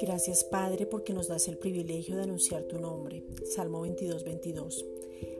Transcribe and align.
Gracias 0.00 0.44
Padre 0.44 0.86
porque 0.86 1.12
nos 1.12 1.28
das 1.28 1.48
el 1.48 1.58
privilegio 1.58 2.16
de 2.16 2.22
anunciar 2.22 2.64
tu 2.64 2.78
nombre. 2.78 3.22
Salmo 3.44 3.80
22, 3.82 4.24
22. 4.24 4.84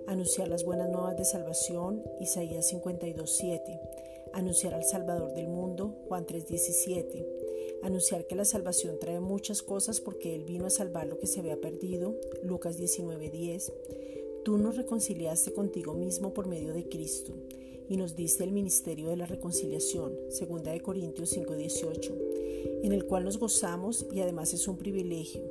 Anunciar 0.06 0.48
las 0.48 0.64
buenas 0.64 0.88
nuevas 0.88 1.16
de 1.16 1.24
salvación. 1.24 2.02
Isaías 2.20 2.68
52, 2.68 3.30
7. 3.30 3.80
Anunciar 4.32 4.74
al 4.74 4.84
Salvador 4.84 5.34
del 5.34 5.48
mundo. 5.48 5.96
Juan 6.08 6.26
3, 6.26 6.46
17. 6.46 7.26
Anunciar 7.82 8.26
que 8.26 8.36
la 8.36 8.44
salvación 8.44 8.98
trae 8.98 9.20
muchas 9.20 9.62
cosas 9.62 10.00
porque 10.00 10.34
Él 10.34 10.44
vino 10.44 10.66
a 10.66 10.70
salvar 10.70 11.06
lo 11.06 11.18
que 11.18 11.26
se 11.26 11.40
había 11.40 11.60
perdido. 11.60 12.14
Lucas 12.42 12.76
19, 12.76 13.30
10. 13.30 13.72
Tú 14.44 14.58
nos 14.58 14.76
reconciliaste 14.76 15.52
contigo 15.52 15.94
mismo 15.94 16.32
por 16.32 16.46
medio 16.46 16.72
de 16.72 16.88
Cristo 16.88 17.34
y 17.88 17.96
nos 17.96 18.16
diste 18.16 18.44
el 18.44 18.52
ministerio 18.52 19.08
de 19.08 19.16
la 19.16 19.26
reconciliación, 19.26 20.12
2 20.38 20.62
de 20.62 20.80
Corintios 20.80 21.30
5:18, 21.30 22.14
en 22.82 22.92
el 22.92 23.04
cual 23.06 23.24
nos 23.24 23.38
gozamos 23.38 24.06
y 24.12 24.20
además 24.20 24.52
es 24.52 24.68
un 24.68 24.76
privilegio. 24.76 25.42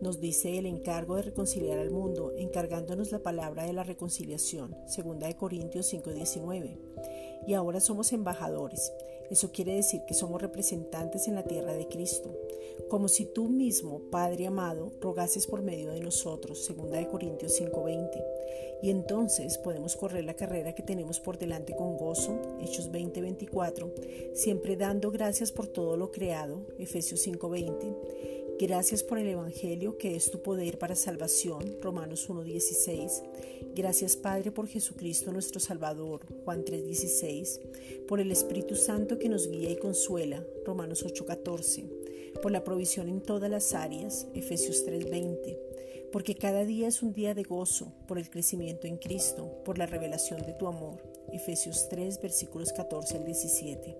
Nos 0.00 0.20
dice 0.20 0.56
el 0.56 0.66
encargo 0.66 1.16
de 1.16 1.22
reconciliar 1.22 1.78
al 1.78 1.90
mundo, 1.90 2.32
encargándonos 2.38 3.12
la 3.12 3.22
palabra 3.22 3.64
de 3.64 3.72
la 3.72 3.82
reconciliación, 3.82 4.74
2 4.86 5.18
de 5.18 5.36
Corintios 5.36 5.86
5:19. 5.86 6.78
Y 7.46 7.54
ahora 7.54 7.80
somos 7.80 8.12
embajadores. 8.12 8.92
Eso 9.30 9.52
quiere 9.52 9.74
decir 9.74 10.02
que 10.06 10.14
somos 10.14 10.42
representantes 10.42 11.28
en 11.28 11.36
la 11.36 11.44
tierra 11.44 11.72
de 11.72 11.86
Cristo, 11.86 12.34
como 12.88 13.06
si 13.06 13.26
tú 13.26 13.48
mismo, 13.48 14.00
Padre 14.10 14.48
amado, 14.48 14.90
rogases 15.00 15.46
por 15.46 15.62
medio 15.62 15.92
de 15.92 16.00
nosotros, 16.00 16.66
2 16.66 16.90
de 16.90 17.06
Corintios 17.06 17.52
5:20 17.52 18.24
y 18.82 18.90
entonces 18.90 19.58
podemos 19.58 19.96
correr 19.96 20.24
la 20.24 20.34
carrera 20.34 20.74
que 20.74 20.82
tenemos 20.82 21.20
por 21.20 21.38
delante 21.38 21.74
con 21.74 21.96
gozo, 21.96 22.40
Hechos 22.60 22.90
20:24, 22.90 23.92
siempre 24.34 24.76
dando 24.76 25.10
gracias 25.10 25.52
por 25.52 25.66
todo 25.66 25.96
lo 25.96 26.10
creado, 26.10 26.66
Efesios 26.78 27.20
5:20. 27.20 27.94
Gracias 28.60 29.02
por 29.02 29.18
el 29.18 29.26
Evangelio 29.26 29.96
que 29.96 30.14
es 30.14 30.30
tu 30.30 30.42
poder 30.42 30.78
para 30.78 30.94
salvación, 30.94 31.78
Romanos 31.80 32.28
1.16. 32.28 33.22
Gracias 33.74 34.16
Padre 34.16 34.52
por 34.52 34.68
Jesucristo 34.68 35.32
nuestro 35.32 35.60
Salvador, 35.60 36.26
Juan 36.44 36.62
3.16. 36.62 38.06
Por 38.06 38.20
el 38.20 38.30
Espíritu 38.30 38.76
Santo 38.76 39.18
que 39.18 39.30
nos 39.30 39.50
guía 39.50 39.70
y 39.70 39.78
consuela, 39.78 40.44
Romanos 40.66 41.06
8.14. 41.06 41.88
Por 42.42 42.52
la 42.52 42.62
provisión 42.62 43.08
en 43.08 43.22
todas 43.22 43.50
las 43.50 43.72
áreas, 43.72 44.26
Efesios 44.34 44.86
3.20 44.86 45.56
porque 46.12 46.34
cada 46.34 46.64
día 46.64 46.88
es 46.88 47.02
un 47.02 47.12
día 47.12 47.34
de 47.34 47.44
gozo 47.44 47.92
por 48.08 48.18
el 48.18 48.28
crecimiento 48.28 48.88
en 48.88 48.96
Cristo, 48.96 49.62
por 49.64 49.78
la 49.78 49.86
revelación 49.86 50.42
de 50.42 50.54
tu 50.54 50.66
amor. 50.66 50.98
Efesios 51.32 51.88
3, 51.88 52.20
versículos 52.20 52.72
14 52.72 53.18
al 53.18 53.24
17. 53.24 53.96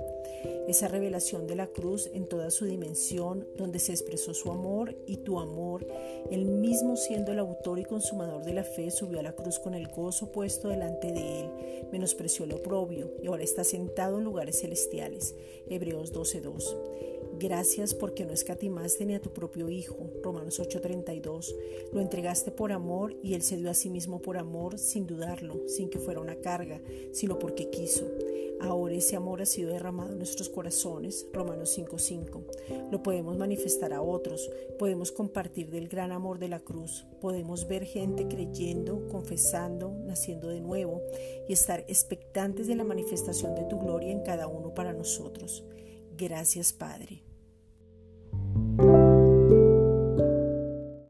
Esa 0.69 0.89
revelación 0.89 1.47
de 1.47 1.57
la 1.57 1.67
cruz 1.67 2.09
en 2.13 2.29
toda 2.29 2.51
su 2.51 2.65
dimensión, 2.65 3.47
donde 3.57 3.79
se 3.79 3.93
expresó 3.93 4.35
su 4.35 4.51
amor 4.51 4.97
y 5.07 5.19
tu 5.19 5.41
amor, 5.41 5.87
él 6.31 6.45
mismo 6.45 6.97
siendo 6.97 7.33
el 7.33 7.39
autor 7.39 7.79
y 7.79 7.85
consumador 7.85 8.45
de 8.45 8.55
la 8.55 8.65
fe, 8.65 8.91
subió 8.91 9.21
a 9.21 9.23
la 9.23 9.33
cruz 9.33 9.59
con 9.59 9.75
el 9.75 9.89
gozo 9.89 10.33
puesto 10.33 10.69
delante 10.69 11.13
de 11.13 11.41
él, 11.41 11.51
menospreció 11.91 12.45
el 12.45 12.53
oprobio 12.53 13.11
y 13.23 13.27
ahora 13.27 13.43
está 13.43 13.65
sentado 13.65 14.19
en 14.19 14.25
lugares 14.25 14.61
celestiales. 14.61 15.35
Hebreos 15.69 16.13
12.2. 16.13 17.10
Gracias 17.41 17.95
porque 17.95 18.27
no 18.27 18.35
escatimaste 18.35 19.07
ni 19.07 19.15
a 19.15 19.21
tu 19.23 19.31
propio 19.33 19.71
Hijo, 19.71 19.97
Romanos 20.23 20.61
8:32. 20.61 21.55
Lo 21.91 22.03
entregaste 22.03 22.51
por 22.51 22.71
amor 22.71 23.17
y 23.23 23.33
Él 23.33 23.41
se 23.41 23.57
dio 23.57 23.71
a 23.71 23.75
sí 23.75 23.89
mismo 23.89 24.21
por 24.21 24.37
amor 24.37 24.79
sin 24.79 25.07
dudarlo, 25.07 25.67
sin 25.67 25.89
que 25.89 25.99
fuera 25.99 26.21
una 26.21 26.37
carga, 26.37 26.83
sino 27.13 27.39
porque 27.39 27.71
quiso. 27.71 28.05
Ahora 28.61 28.95
ese 28.95 29.17
amor 29.17 29.41
ha 29.41 29.47
sido 29.47 29.73
derramado 29.73 30.13
en 30.13 30.19
nuestros 30.19 30.51
corazones, 30.51 31.27
Romanos 31.33 31.71
5:5. 31.71 32.45
Lo 32.91 33.03
podemos 33.03 33.39
manifestar 33.39 33.95
a 33.95 34.03
otros, 34.03 34.51
podemos 34.79 35.11
compartir 35.11 35.71
del 35.71 35.89
gran 35.89 36.13
amor 36.13 36.41
de 36.41 36.49
la 36.49 36.61
cruz, 36.61 37.07
podemos 37.23 37.67
ver 37.67 37.87
gente 37.87 38.29
creyendo, 38.29 39.09
confesando, 39.09 39.95
naciendo 40.05 40.49
de 40.49 40.61
nuevo 40.61 41.01
y 41.49 41.55
estar 41.55 41.87
expectantes 41.89 42.67
de 42.67 42.77
la 42.77 42.85
manifestación 42.85 43.55
de 43.55 43.65
tu 43.65 43.79
gloria 43.79 44.13
en 44.13 44.21
cada 44.25 44.47
uno 44.47 44.75
para 44.75 44.93
nosotros. 44.93 45.65
Gracias 46.19 46.75
Padre. 46.75 47.30